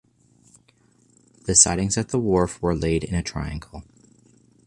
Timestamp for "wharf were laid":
2.17-3.03